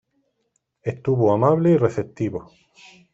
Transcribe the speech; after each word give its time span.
Estuvo 0.81 1.31
amable 1.31 1.69
y 1.73 1.77
receptivo. 1.77 2.49